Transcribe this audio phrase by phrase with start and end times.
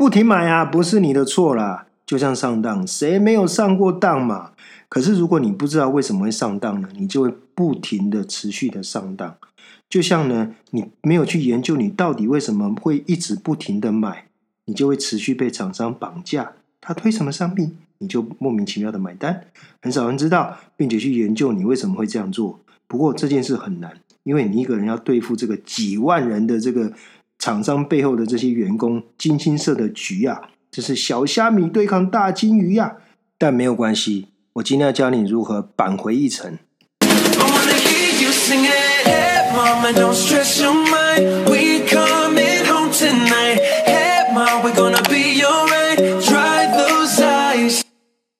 [0.00, 1.86] 不停买啊，不是你的错啦。
[2.06, 4.52] 就像上当，谁没有上过当嘛？
[4.88, 9.36] 可是如果你不知道为什么会上当呢，你就会不停的持续的上当。
[9.90, 14.28] 就像呢，你没有去研究你到底为什么会一直不停的买，
[14.64, 16.52] 你就会持续被厂商绑架。
[16.80, 19.42] 他推什么商品，你就莫名其妙的买单。
[19.82, 22.58] 很少人知道，并且去研究你为什么会这样做。
[22.86, 23.92] 不过这件事很难，
[24.22, 26.90] 因为你一个人要对付这个几万人的这个
[27.40, 32.96] 厂商背后的这些员工，精心设的局啊，这是小虾米对抗大金鱼呀。
[33.38, 36.58] 但没有关系，我今天要教你如何扳回一城。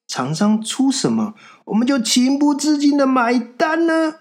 [0.07, 1.33] 厂商出什么，
[1.65, 4.17] 我们就情不自禁的买单呢？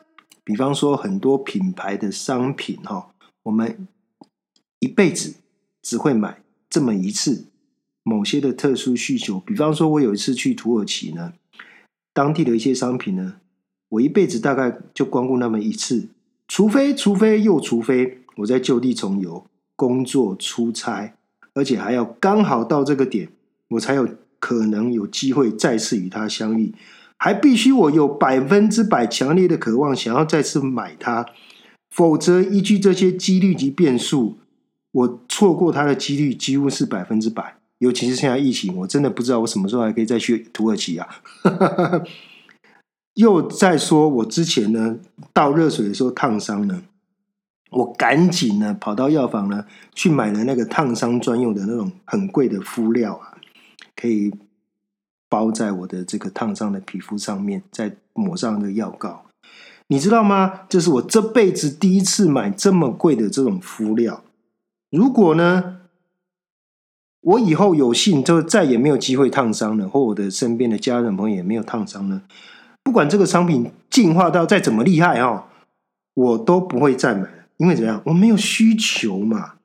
[0.45, 3.09] 比方说，很多品牌的商品哈，
[3.43, 3.85] 我们
[4.79, 5.35] 一辈子
[5.81, 7.45] 只会买这么一次。
[8.03, 11.33] 某些的特殊需求，比方说，我有一次去土耳其呢，
[12.13, 13.35] 当地的一些商品呢，
[13.89, 16.07] 我一辈子大概就光顾那么一次。
[16.47, 21.13] 除非，除非又除非，我在就地重游、工作、出差，
[21.53, 23.29] 而且还要刚好到这个点，
[23.69, 24.07] 我才有。
[24.41, 26.73] 可能有机会再次与他相遇，
[27.17, 31.25] 还必须我有百分之百强烈的渴望，想要再次买它，
[31.91, 34.38] 否则依据这些几率及变数，
[34.91, 37.55] 我错过它的几率几乎是百分之百。
[37.79, 41.07] 尤其是现在疫情，我真的不知道我什么时候还可以再去土耳其啊！
[43.15, 44.97] 又再说，我之前呢
[45.31, 46.83] 倒热水的时候烫伤呢，
[47.71, 53.37] 我赶紧呢跑到药房呢去买了那个烫伤专用的那种很贵的敷料啊。
[53.95, 54.33] 可以
[55.29, 59.25] 包在我的这个烫伤的皮肤上面，再抹上那个药膏。
[59.87, 60.61] 你知道吗？
[60.67, 64.23] 这是我这辈子第一次买这么贵的这种敷料。
[64.89, 65.81] 如果呢，
[67.21, 72.23] 我以后有幸就再也没有机会烫伤了，或我的身边的家人朋友也没有烫伤了，
[72.83, 75.45] 不管这个商品进化到再怎么厉害哦，
[76.13, 77.45] 我都不会再买了。
[77.57, 78.01] 因为怎么样？
[78.05, 79.55] 我没有需求嘛。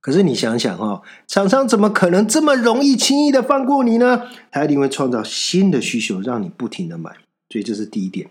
[0.00, 4.28] 可是你想想哈，厂商怎么可能这么容易轻易的放过你呢？
[4.52, 7.10] 他一定会创造新的需求，让你不停的买。
[7.48, 8.30] 所以这是第一点，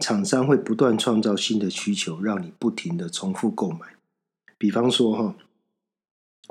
[0.00, 3.78] 厂商会不断创造新的需求，让你不停的重复购买。
[4.58, 5.34] 比方说哈，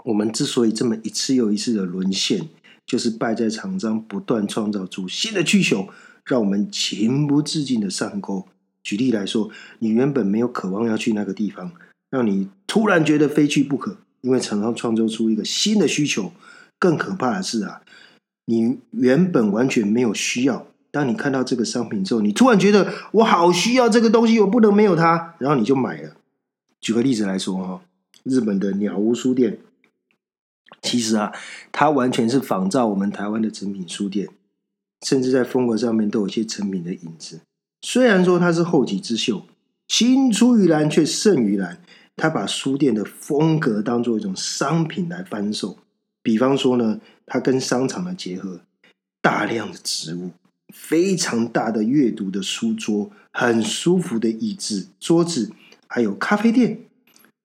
[0.06, 2.48] 我们之所以这么一次又一次的沦陷，
[2.86, 5.88] 就是败在厂商不断创造出新的需求，
[6.26, 8.48] 让我们情不自禁的上钩。
[8.82, 9.50] 举例来说，
[9.80, 11.72] 你原本没有渴望要去那个地方，
[12.10, 13.98] 让你突然觉得非去不可。
[14.22, 16.34] 因为厂商创造出一个新的需求，
[16.78, 17.81] 更可怕的是啊，
[18.48, 26.18] 你原本完全没有需要，当你看到这个商品之后，你突然觉得我好需要这个东西，我不能没有它，然后你就买了。
[26.81, 27.81] 举个例子来说哈，
[28.24, 29.60] 日本的鸟屋书店，
[30.81, 31.34] 其实啊，
[31.72, 34.29] 它完全是仿照我们台湾的成品书店，
[35.06, 37.41] 甚至在风格上面都有些成品的影子。
[37.81, 39.45] 虽然说它是后起之秀，
[39.88, 41.81] 青出于蓝却胜于蓝。
[42.22, 45.78] 他把书店的风格当做一种商品来贩售，
[46.22, 48.59] 比方说呢，他跟商场的结合，
[49.22, 50.31] 大量的植物，
[50.73, 55.53] 非常大的阅读的书桌，很舒服的椅子、桌子，
[55.88, 56.81] 还有咖啡店，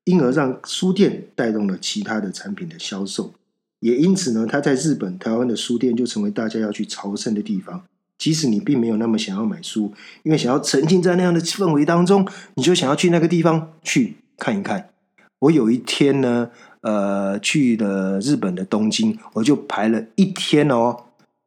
[0.04, 3.32] 因而让书店带动了其他的产品的销售。
[3.80, 7.82] 也因此呢，它在日本、台湾的书店就成为大家要去朝圣的地方。
[8.16, 9.92] 即使你并没有那么想要买书，
[10.22, 14.16] 因为想要沉浸在那样的氛围当中，你就想要去那个地方去。
[14.36, 14.90] 看一看，
[15.40, 16.50] 我有一天呢，
[16.80, 20.96] 呃，去了日本的东京，我就排了一天哦。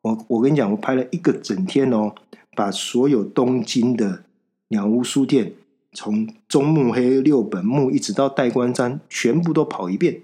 [0.01, 2.13] 我我跟你讲，我排了一个整天哦，
[2.55, 4.23] 把所有东京的
[4.67, 5.53] 鸟屋书店，
[5.97, 10.21] 从中目黑六本木一直到代官山，全部都跑一遍。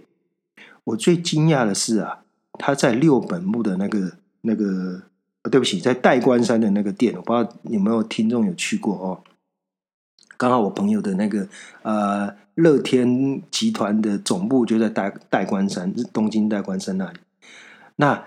[0.84, 2.20] 我最惊讶的是啊，
[2.60, 4.12] 他在六本木的那个
[4.42, 5.02] 那个，
[5.50, 9.24] 对不起，在代官山的那个店，我不知道有没有听众有去过哦。
[10.38, 11.48] 刚好我朋友的那个
[11.82, 12.36] 呃。
[12.56, 17.18] 乐天集团的总部就在代代官山，东京代官山那里。
[17.96, 18.26] 那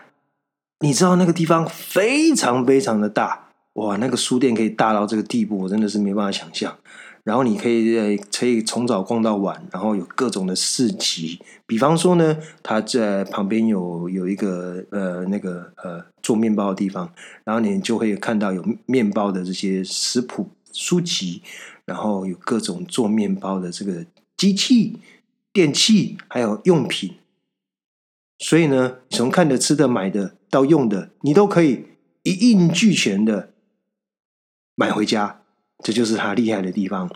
[0.80, 3.96] 你知道那个地方非常非常的大哇！
[3.98, 6.76] 那个书店可以大到这个地步，我真的是没办法想象。
[7.26, 11.40] 然后你可以可以从早逛到晚，然后有各种的市集。
[11.66, 17.12] 比方说呢，它在旁边有有一个呃那个呃做面包的地方，
[17.42, 21.42] 然后你就会看到有面包的这些食谱书籍，
[21.84, 24.06] 然后有各种做面包的这个。
[24.36, 24.98] 机器、
[25.50, 27.14] 电器还有用品，
[28.38, 31.86] 所以呢，从看的、吃的、买的到用的，你都可以
[32.22, 33.48] 一应俱全的
[34.74, 35.40] 买回家。
[35.82, 37.10] 这就是它厉害的地方。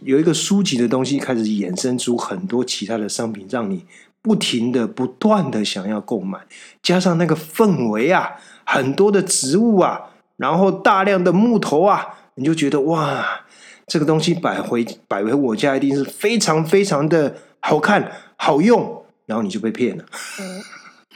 [0.00, 3.84] 有一个书籍的东西，开始衍生出很多其他的商品，让你
[4.22, 6.38] 不停的、不断的想要购买，
[6.82, 8.32] 加上那个氛围啊，
[8.64, 10.00] 很多的植物啊，
[10.36, 12.06] 然后大量的木头啊，
[12.36, 13.42] 你就觉得哇，
[13.86, 20.04] 这个东西摆回摆回我家一定是非常非常的好看、好用，然后你就被骗了。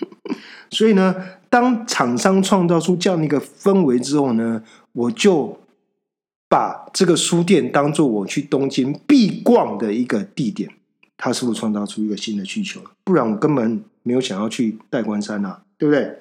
[0.70, 1.14] 所以呢，
[1.48, 4.62] 当厂商创造出这样的一个氛围之后呢，
[4.92, 5.58] 我就
[6.54, 10.70] 把这个书店当做我去东京必逛的一个地点。
[11.16, 12.80] 它是不是创造出一个新的需求？
[13.02, 16.20] 不然我根本没有想要去代官山啊，对不对？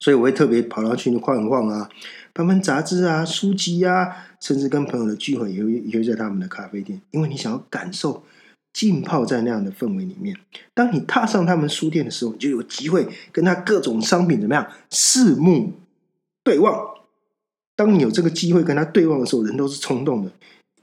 [0.00, 1.88] 所以我会特别跑到去晃一晃啊，
[2.34, 4.08] 翻翻杂志啊、书籍啊，
[4.40, 8.24] 甚至跟朋友的聚会也会也会在他们的咖啡店，因为你想要感受
[8.72, 10.36] 浸泡在那样的氛围里面。
[10.74, 15.74] 当你踏上他们书店的时候，你就有机会跟他各种商品怎么样四目
[16.42, 16.93] 对望。
[17.76, 20.30] 当你有这个机会跟他对望的时候，人都是冲动的，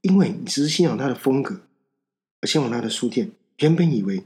[0.02, 1.62] 因为你只是欣赏他的风格。
[2.48, 4.24] 前往他的书店，原本以为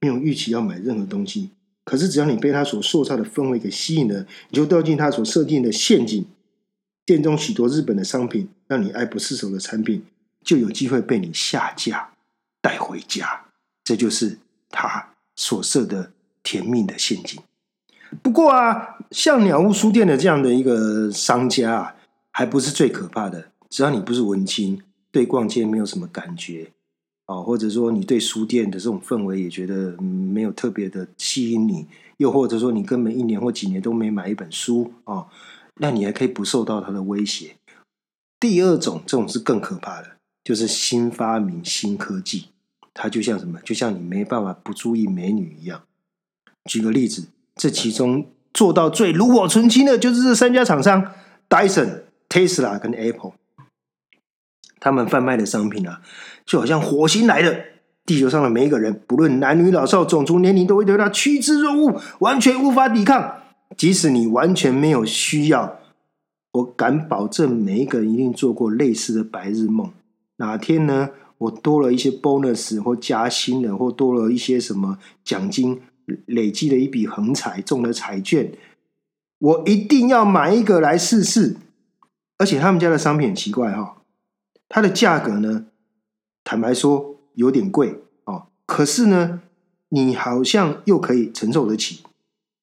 [0.00, 1.50] 没有预期要买任何东西，
[1.84, 6.24] 可是只要你被他所塑造的氛围给吸引了，你就掉进他所设定的陷阱。
[7.04, 10.04] 店中许多日本的商品，让你爱不释手的产品，
[10.44, 12.10] 就有机会被你下架
[12.60, 13.46] 带回家。
[13.84, 14.38] 这就是
[14.70, 17.40] 他所设的甜蜜的陷阱。
[18.22, 21.94] 不过啊，像鸟屋书店的这样的一个商家啊，
[22.36, 23.50] 还不是最可怕的。
[23.70, 26.70] 只要你不是文青，对逛街没有什么感觉。
[27.24, 31.86] 哦，或者说你对书店的这种氛围也觉得没有特别的吸引你，
[32.18, 35.28] 又或者说你根本一年或几年都没买一本书哦，
[35.76, 37.56] 那你还可以不受到它的威胁。
[38.38, 42.48] 第二种，这种是更可怕的，就是新发明、新科技，
[42.92, 43.58] 它就像什么？
[43.64, 45.82] 就像你没办法不注意美女一样。
[46.68, 51.12] 举个例子，这其中做到最炉火纯青的，就是这三家厂商
[51.48, 52.02] ：Dyson、
[52.36, 53.32] Tesla 跟 Apple。
[54.78, 56.02] 他们贩卖的商品啊，
[56.44, 57.64] 就好像火星来的，
[58.04, 63.38] 地球上的每一个人，不论男女老少、种族、年龄，都会对他趋之若鹜，完全无法抵抗。
[63.74, 65.80] 即使你完全没有需要，
[66.52, 69.90] 我敢保证，每一个人一定做过类似的白日梦。
[70.36, 71.08] 哪天呢，
[71.38, 75.80] 我多了一些 bonus 或加薪了，或多了一些什么奖金，
[76.26, 78.52] 累积了一笔横财，中了彩券，
[79.38, 81.56] 我一定要买一个来试试。
[82.38, 83.96] 而且他们家的商品很奇怪哈。
[84.68, 85.66] 它的价格呢，
[86.44, 88.46] 坦白说有点贵哦。
[88.66, 89.40] 可是呢，
[89.90, 92.00] 你好像又可以承受得起，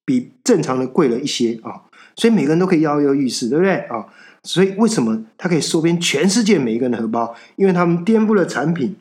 [0.04, 1.82] 比正常的贵了一些啊。
[2.16, 4.06] 所以每个人都可以跃跃欲试，对不对啊？
[4.42, 7.34] 所以为什么它可以收编全世界每一个人的荷包？
[7.56, 8.94] 因为他们颠覆了产品，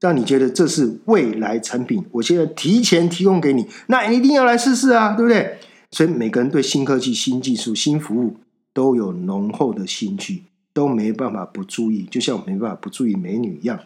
[0.00, 2.04] 让你觉得这是未来产品。
[2.12, 5.58] 我现在提前提供给你，那你一定要来试试啊，对不对？
[5.90, 8.36] 所以每个人对新科技、新技术、新服务
[8.76, 10.44] 都有浓厚的兴趣。
[10.76, 13.80] 都没办法不注意，就像我没办法不注意美女一样。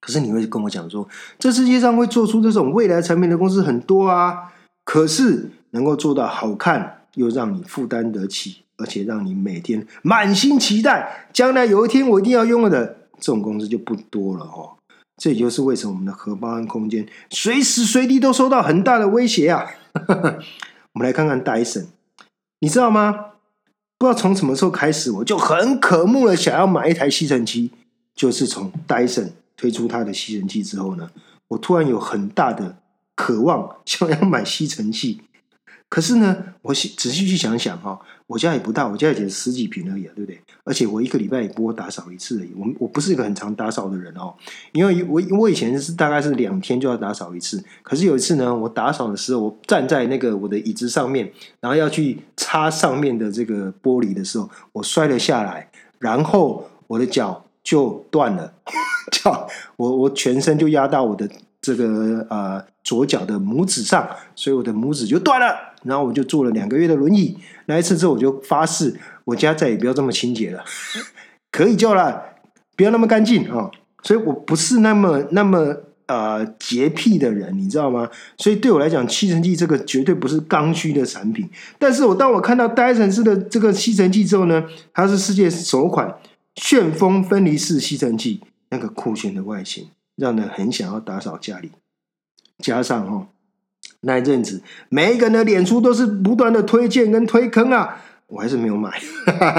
[0.00, 1.06] 可是你会跟我讲说，
[1.38, 4.54] 这世界上会做出这种未来产品的公司很多啊。
[4.86, 14.78] 可是能够做到好看又让你负担得起，而且让你每天满心期待，将来有一天我一定要拥有的这种公司就不多了哦。
[15.18, 19.66] 这也就是为什么我们的荷包和空间随时随地都受到很大的威胁啊。
[20.94, 21.86] 我们来看看戴森，
[22.60, 23.26] 你知道吗？
[24.00, 27.70] 不知道从什么时候开始，我就很渴慕的想要买一台吸尘器。
[28.14, 31.10] 就是从戴森推出它的吸尘器之后呢，
[31.48, 32.78] 我突然有很大的
[33.14, 35.20] 渴望，想要买吸尘器。
[35.90, 40.40] 可是呢，我细仔细去想想哈，我家也不大，我家也只十几平而已，对不对？
[40.62, 42.50] 而且我一个礼拜也不过打扫一次而已。
[42.56, 44.32] 我我不是一个很常打扫的人哦，
[44.70, 47.60] 因为我我以前是大概是两天就要打扫一次。
[47.82, 51.28] 可是有一次呢，我打扫的时候，我站在那个我的椅子上面，
[51.58, 55.68] 然后要去擦上面的这个玻璃的时候，我摔了下来，
[55.98, 58.54] 然后我的脚就断了，
[59.10, 61.28] 脚我我全身就压到我的。
[61.60, 65.54] 这个呃左脚的拇指上，所以我的拇指就断了。
[65.82, 67.38] 然后我就坐了两个月的轮椅。
[67.64, 70.62] 那一次之后，我就发誓，我家再也不要这么清洁了，
[71.50, 72.22] 可以就了，
[72.76, 73.70] 不要那么干净啊。
[74.02, 75.74] 所以我不是那么那么
[76.06, 78.08] 呃洁癖的人，你知道吗？
[78.36, 81.48] 所以对我来讲，吸尘器这个绝对不是刚需的产品。
[81.78, 84.62] 但是我当我看到戴森式的这个吸尘器之后呢，
[84.92, 86.14] 它是世界首款
[86.56, 89.88] 旋风分离式吸尘器，那个酷炫的外形。
[90.20, 91.72] 让人很想要打扫家里，
[92.58, 93.28] 加上哦，
[94.02, 99.00] 那一阵子每一个人的脸书都是不断的推荐跟推坑啊，我还是没有买。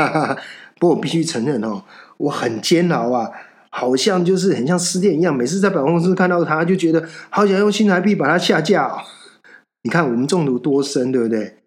[0.79, 1.83] 不过我必须承认哦，
[2.17, 3.31] 我很煎熬啊，
[3.71, 9.01] 好像就是很像失恋一样，每次在办公室看到它，就觉得好想用新台币把它下架哦。
[9.81, 11.57] 你看我们中毒多深，对不对？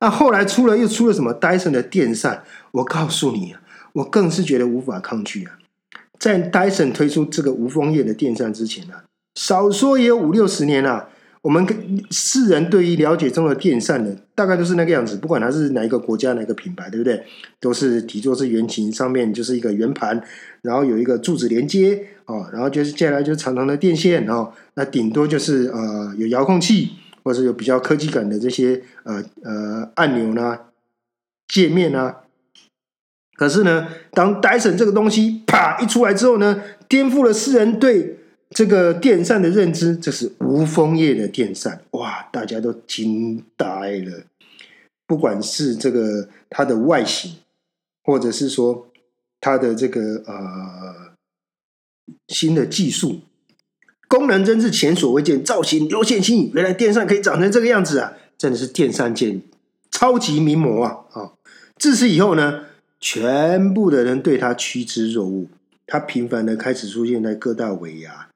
[0.00, 3.54] 那后来出了又出了什么戴森的电扇，我告诉你，
[3.92, 5.58] 我更是觉得无法抗拒啊。
[6.18, 8.94] 在戴森推出这个无风叶的电扇之前呢，
[9.36, 11.08] 少说也有五六十年了。
[11.40, 11.64] 我们
[12.10, 17.24] 世人对于了解中的电扇呢，大概都是那个样子，不管它是哪一个国家、哪一个品牌，对不对？
[17.60, 20.20] 都是底座是圆形，上面就是一个圆盘，
[20.62, 26.90] 然后有一个柱子连接哦，然后就是接下来就是长长的电线哦，那顶多就是呃有遥控器，
[27.22, 30.58] 或者是有比较科技感的这些呃呃按钮呢、
[31.46, 32.16] 界面啊。
[33.38, 38.16] 可是呢，当 Dyson 这个东西啪一出来之后呢，颠覆了世人对。
[38.50, 43.66] 这个电扇的认知，这是无风叶的电扇，哇，大家都惊呆
[43.98, 44.22] 了。
[45.06, 47.30] 不管是这个它的外形，
[48.02, 48.88] 或者是说
[49.38, 51.12] 它的这个呃
[52.28, 53.20] 新的技术，
[54.08, 56.50] 功能真是前所未见，造型流线新颖。
[56.54, 58.14] 原来电扇可以长成这个样子啊！
[58.38, 59.38] 真的是电扇界
[59.90, 61.00] 超级名模啊！
[61.12, 61.32] 啊，
[61.76, 62.64] 自此以后呢，
[63.00, 65.48] 全部的人对它趋之若鹜，
[65.86, 68.28] 它频繁的开始出现在各大尾牙。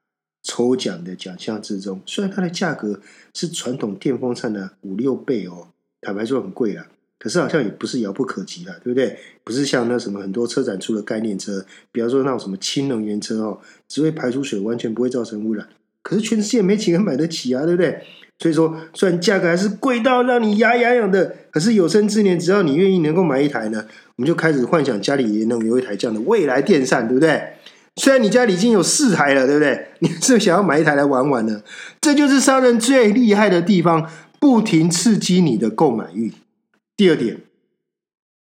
[0.44, 3.00] 抽奖的奖项之中，虽然它的价格
[3.32, 5.68] 是传统电风扇的五六倍哦，
[6.00, 6.84] 坦白说很贵了，
[7.16, 9.16] 可是好像也不是遥不可及的，对不对？
[9.44, 15.68] 不是像那什么很多车展出的概念车，比方说那种什么氢能源车哦，只会排出水，完全不会造成污染。
[16.02, 18.02] 可是全世界没几个人买得起啊，对不对？
[18.38, 23.86] 所以说，虽然价格还是贵到让你牙痒痒的，可是有生之年，只要你愿意能够买一台呢，
[24.16, 27.54] 我们就开始幻想家里也能有一台这样的未来电扇，对不对？
[27.96, 29.88] 虽然你家里已经有四台了，对不对？
[30.00, 31.62] 你是想要买一台来玩玩呢？
[32.00, 34.10] 这就是商人最厉害的地方，
[34.40, 36.32] 不停刺激你的购买欲。
[36.96, 37.42] 第二点，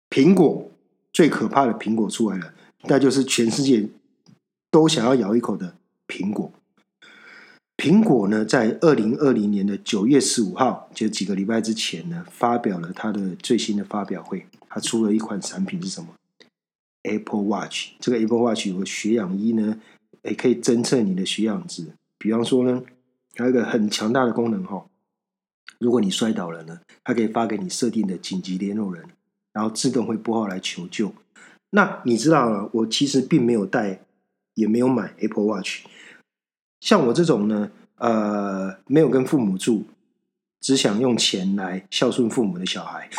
[0.09, 0.71] 苹果
[1.11, 3.89] 最可怕的苹果出来了，那就是全世界
[4.69, 5.73] 都想要咬一口的
[6.07, 6.51] 苹果。
[7.81, 16.09] 苹果呢，在二零二零年的九月十五号，就几个礼拜之前呢，发表了它的最新的发表会，它出了一款产品是什么
[17.01, 19.79] ？Apple Watch 这个 Apple Watch 有个血氧仪呢，
[20.21, 21.87] 也可以侦测你的血氧值。
[22.19, 22.83] 比方说呢，
[23.35, 24.85] 还有一个很强大的功能哈，
[25.79, 29.03] 如果你摔倒了呢，它可以发给你设定的紧急联络人，
[29.53, 31.11] 然后自动会拨号来求救。
[31.71, 34.01] 那你知道了，我其实并没有带，
[34.53, 35.85] 也没有买 Apple Watch。
[36.81, 39.85] 像我这种呢，呃，没有跟父母住。
[40.63, 43.09] 只想用钱来孝顺父母的小孩，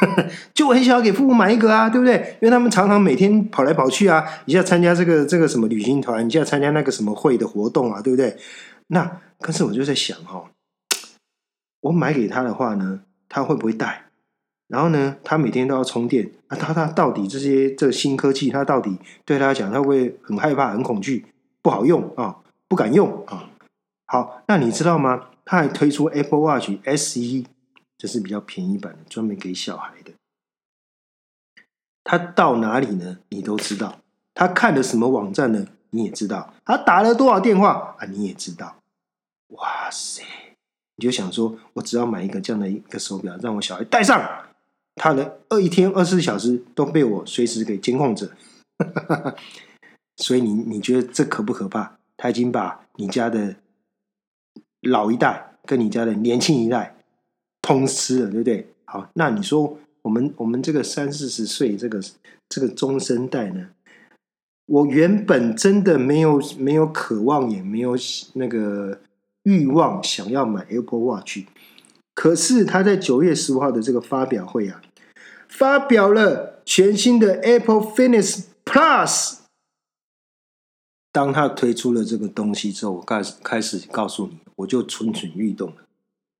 [0.52, 2.36] 就很想要给父母买一个啊，对不对？
[2.42, 8.36] 因为他们常常每天跑来跑去啊，一下参加这个这个什么旅行团，一下参加那个什么会的活动啊，对不对？
[8.88, 10.50] 那可是我就在想哈，
[11.80, 13.00] 我买给他的话呢，
[13.30, 14.04] 他会不会带？
[14.68, 21.24] 然后呢，他每天都要充电，那他他到底这些这新科技，他到底对他讲，他会很害怕、很恐惧，
[21.62, 22.36] 不好用啊，
[22.70, 23.50] 不敢用啊。
[24.06, 25.30] 好，那你知道吗？
[25.44, 27.44] 他还推出 Apple Watch SE，
[27.98, 30.12] 这是比较便宜版的，专门给小孩的。
[32.04, 33.18] 他到哪里呢？
[33.30, 33.98] 你都知道。
[34.32, 35.66] 他看的什么网站呢？
[35.90, 36.54] 你也知道。
[36.64, 38.06] 他打了多少电话啊？
[38.06, 38.76] 你也知道。
[39.48, 40.22] 哇塞！
[40.94, 44.46] 你就想说，我只要买一个这样的一个手表，让我小孩戴上，
[44.94, 48.30] 他的二一天二十四小时都被我随时给监控着。
[50.18, 51.98] 所以你你觉得这可不可怕？
[52.20, 53.56] 他已经把你家的。
[54.84, 56.96] 老一代跟你家的年轻一代
[57.60, 58.66] 通吃了，对不对？
[58.86, 62.00] 好，那你说我们我们这个三四十岁这个
[62.48, 63.68] 这个中生代呢？
[64.64, 67.94] 我原本真的没有没有渴望，也没有
[68.32, 68.98] 那个
[69.42, 71.40] 欲望想要买 Apple Watch，
[72.14, 74.80] 可是他在九月十五号的这个发表会啊，
[75.46, 79.39] 发表了全新的 Apple Fitness Plus。
[81.12, 85.76] 当他推出了这个东西之后，我开始开始告诉你，我就蠢蠢欲动了。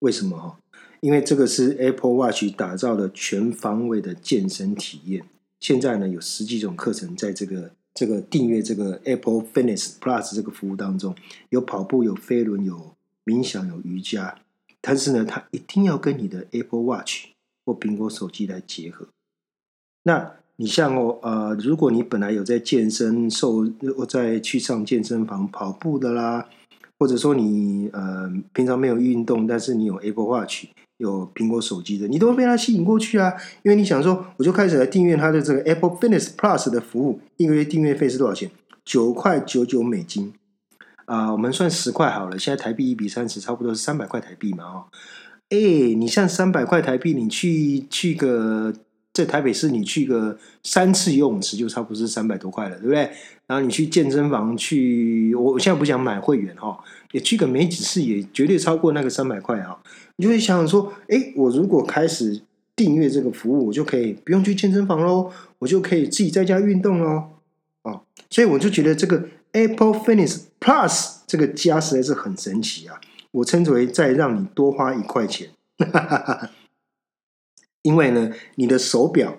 [0.00, 0.58] 为什么哈？
[1.00, 5.24] 因为这个是 Apple Watch 打造的全方位的健身体验。
[5.58, 11.14] 现在呢，有十几种课程在这个这个订阅这个 Apple Fitness Plus 这个服务当中，
[11.48, 14.38] 有跑步，有飞轮，有冥想，有瑜伽。
[14.80, 17.26] 但是呢，它一定要跟你的 Apple Watch
[17.64, 19.08] 或苹果手机来结合。
[20.04, 26.46] 那你像哦，呃，如果你本来有在健身、瘦，我在去上健身房跑步的啦，
[26.98, 30.66] 或者说你呃平常没有运动，但是你有 Apple Watch、
[30.98, 33.32] 有苹果手机的，你都会被它吸引过去啊。
[33.62, 38.50] 因为你想说，我就开始来订阅它的这个 Apple Fitness Plus 的服务，一个月订阅费是多少钱？
[38.84, 40.34] 九块九九美金
[41.06, 42.38] 啊，我们算十块好了。
[42.38, 44.84] 现在台币一比三十，差不多是三百块台币嘛，哦，
[45.48, 45.56] 哎，
[45.96, 48.74] 你像三百块台币，你去去个。
[49.12, 53.10] 在台北市，你去个三次游泳池就差不多是三百多块了，对不对？
[53.46, 56.78] 然后你去健身房去，我我现在不想买会员哈，
[57.10, 59.76] 也去个没几次也绝对超过那个三百块哈。
[60.16, 62.40] 你就会想想说，哎，我如果开始
[62.76, 67.24] 订阅这个服务，我就可以不用去健身房喽，我就可以自己在家运动喽。
[67.82, 73.00] 哦，所以我就觉得这个 Apple Fitness Plus 这个加实在是很神奇啊！
[73.32, 75.48] 我称之为再让你多花一块钱，
[75.78, 76.50] 哈哈哈哈
[77.82, 79.37] 因为呢，你的手表、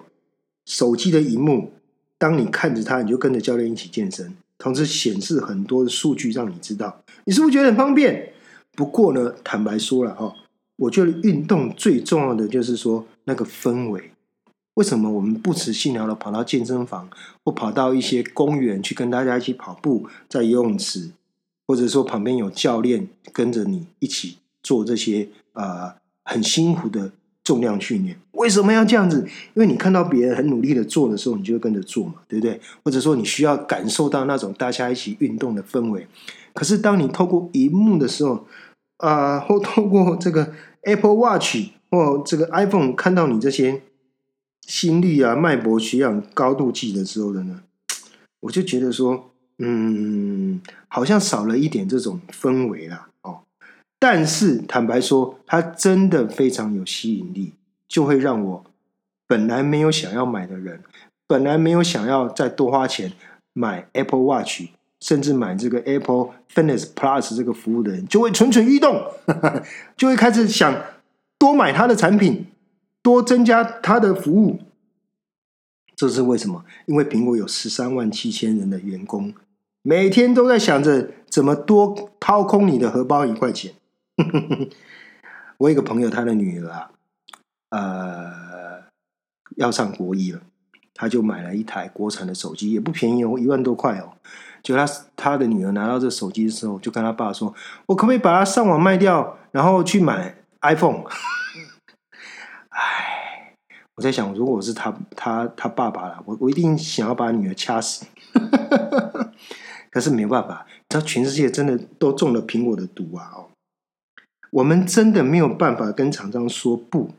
[0.66, 1.72] 手机的荧幕，
[2.18, 8.34] 当你看着它，你就跟着教练一起健身，同时显示很多的数据，让你知道，你是不是觉得很方便？
[8.74, 10.34] 不过呢，坦白说了哈，
[10.78, 14.12] 我觉得运动最重要的就是说那个氛围。
[14.76, 17.10] 为什么我们不辞辛劳的跑到健身房，
[17.44, 21.12] 或跑到一些公园去跟大家一起跑步，在游泳池，
[21.68, 25.94] 或者说旁边有教练跟着你一起做这些呃
[26.24, 27.12] 很辛苦的
[27.44, 28.18] 重量训练？
[28.34, 29.28] 为什么要这样子？
[29.54, 32.60] 因为你看到别人很努力的做的时候，你就会跟着做嘛，对不对？
[32.84, 36.08] 或者说你需要感受到那种大家一起运动的氛围。
[36.54, 38.46] 可是当你透过荧幕的时候，
[38.98, 41.58] 啊，或透过这个 Apple Watch
[41.90, 43.82] 或这个 iPhone 看到你这些。
[44.68, 47.62] 心率啊，脉搏、血氧高度计的时候的呢，
[48.42, 53.10] 我就觉得说，嗯，好像少了一点这种氛围啦，
[54.04, 57.54] 但是坦白说，它真的非常有吸引力，
[57.88, 58.66] 就会让我
[59.28, 60.82] 本来没有想要买的人，
[61.28, 63.14] 本来没有想要再多花钱
[63.54, 64.64] 买 Apple Watch，
[65.00, 69.06] 甚至买这个 Apple Fitness Plus 这个服务的人，就会蠢蠢欲动，
[69.96, 70.76] 就会开始想
[71.38, 72.48] 多买它的产品。
[73.04, 74.60] 多增加它的服务，
[75.96, 76.64] 这是为什么？
[76.86, 79.34] 因为苹果有十三万七千人的员工，
[79.82, 83.74] 每天都在想着怎么多掏空你的荷包一块钱。
[85.58, 86.92] 我一个朋友，他的女儿啊，
[87.70, 88.84] 呃，
[89.58, 90.42] 要上国一了，
[90.94, 94.14] 他就买了一台国产的手机，也不便宜哦，一万多块哦。
[94.64, 97.54] 就他他的女儿拿到这手机的时候，就跟他爸说
[97.88, 101.04] ：“我可不可以把它上网卖掉，然后去买 iPhone？”
[102.70, 103.56] 唉，
[103.96, 108.06] 我在想，如果我是他他他爸爸了，我我一定想要把女儿掐死。
[109.92, 113.32] 可是没办法，知道全世界真的都中了苹果的毒啊！
[113.36, 113.51] 哦，
[114.52, 117.10] 我们真的没有办法跟厂商说不，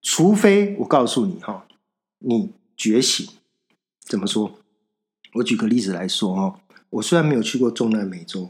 [0.00, 1.66] 除非我告诉你哈，
[2.20, 3.26] 你觉醒。
[4.08, 4.58] 怎么说？
[5.34, 8.48] 我举个例子来说哦，我虽然没有去过中南美洲，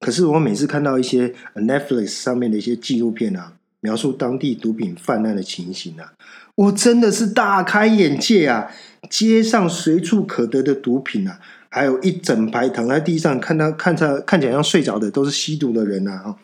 [0.00, 3.54] 可是我每次看到一些 Netflix 上面的一些纪录片啊。
[3.80, 6.12] 描述当地毒品泛滥的情形啊，
[6.56, 8.68] 我真的是大开眼界啊！
[9.08, 16.36] 街上随处可得的毒品啊，还有一整排躺在地上，看他看着看起来像睡着的，都是吸毒的人啊！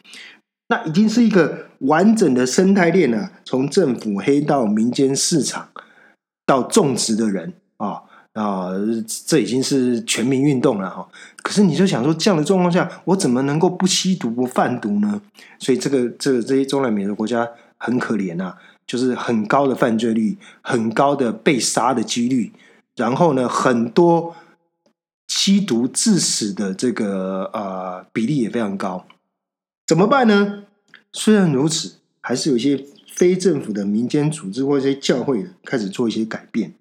[0.72, 5.68] 那已经是一个完整的生态链啊，从政府黑到民间市场
[6.46, 8.04] 到种植的人啊。
[8.32, 8.70] 啊，
[9.26, 11.06] 这已经是全民运动了哈。
[11.42, 15.20] 可是你就想说，这样的状况下，我怎么能够不吸毒不贩毒呢？
[15.58, 18.54] 所以这个这个这些中南美洲国家很可怜呐，
[18.86, 22.50] 就是很高的犯罪率，很高的被杀的几率，
[22.96, 24.34] 然后呢，很多
[25.28, 29.04] 吸毒致死的这个呃比例也非常高。
[29.86, 30.61] 怎么办呢？
[31.12, 36.74] 虽然如此，还是有一些非政府的民间组织或者一些教会开始做一些改变。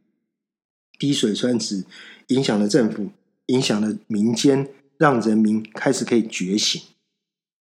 [0.98, 1.84] 滴水穿石
[2.28, 3.10] 影响了政府，
[3.48, 6.82] 影响了民间，让人民开始可以觉醒。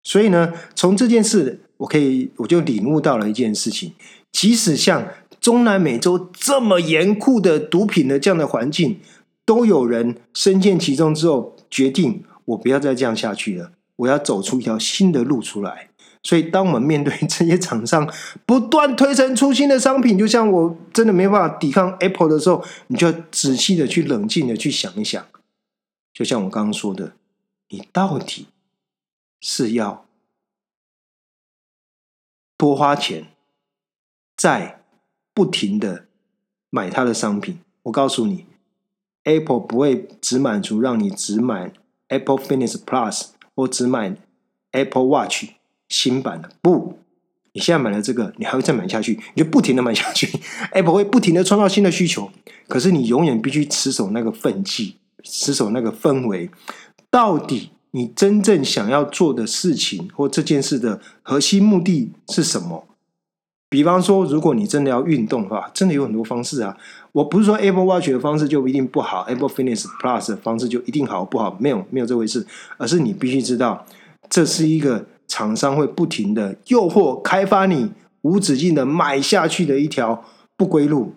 [0.03, 3.93] 所以呢，从这件事，我可以我就领悟到了一件事情：，
[4.31, 5.07] 即使像
[5.41, 8.99] 中南美洲这么严酷的毒品的这样的环境，
[9.45, 15.88] 都有人深陷其中之后，决定我不要再这样下去了，我要走出一条新的路出来。
[16.21, 18.11] 所以，当我们面对这些厂商
[18.45, 25.25] 不断推陈出新的商品，就像我真的没办法抵抗 Apple 的时候，你就要仔细的去冷静的去想一想。
[26.13, 27.13] 就像我刚刚说的，
[27.69, 28.47] 你到底
[29.39, 30.05] 是要
[32.57, 33.27] 多花钱，
[34.35, 34.83] 在
[35.33, 36.05] 不停的
[36.69, 37.59] 买它的商品？
[37.83, 38.45] 我告诉你
[39.23, 41.71] ，Apple 不会只满足让你只买
[42.09, 44.17] Apple Fitness Plus 或只买
[44.71, 45.58] Apple Watch。
[45.89, 46.99] 新版的不，
[47.53, 50.29] 你现在买了这个，你还会再买下去，你就不停的买下去。
[50.71, 52.31] Apple 会不停的创造新的需求，
[52.67, 56.49] 可是你永远必须持守那个分际，持守那个氛围。
[57.09, 62.85] 到底你真正想要做的事情或这件事的核心目的是什么？
[63.67, 66.77] 比方说，如果你真的要运动的话，真的有很多方式啊。
[67.11, 71.57] 我不是说 Apple Watch 的方式就一定不好，Apple Fitness Plus 的方式就一定好不好？
[71.59, 72.45] 没有，没有这回事。
[72.77, 73.87] 而是你必须知道，
[74.29, 75.07] 这是一个。
[75.39, 77.89] 厂商会不停的诱惑、开发你
[78.23, 80.25] 无止境的买下去的一条
[80.57, 81.13] 不归路，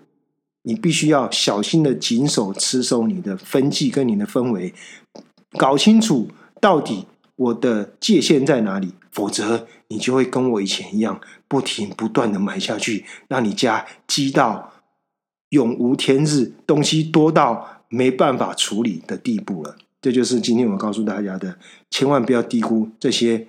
[0.62, 4.72] 你必须要小心的谨守、持守你的分际跟你的氛围，
[5.58, 6.28] 搞清楚
[6.60, 14.72] 到底我的界限在哪里，否则你就会跟我以前一样，不停不断的买下去，让你家积到
[15.48, 19.74] 永无天日，东西多到没办法处理的地步了。
[20.00, 21.58] 这就是今天我告诉大家的，
[21.90, 23.48] 千万不要低估这些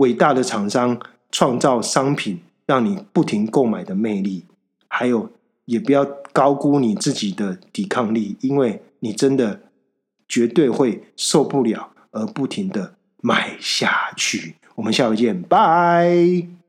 [0.00, 0.98] 伟大的厂商
[1.30, 4.44] 创造商品让你不停购买的魅力，
[4.88, 5.30] 还有
[5.66, 9.60] 也不要高估你自己的抵抗力，因为你真的
[10.26, 14.56] 绝对会受不了而不停的买下去。
[14.76, 16.59] 我们下回见，拜。